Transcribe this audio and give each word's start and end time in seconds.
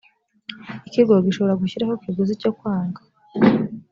ikigo 0.87 1.13
gishobora 1.25 1.59
gushyiraho 1.61 1.93
ikiguzi 1.95 2.33
cyo 2.41 2.51
kwanga 2.57 2.99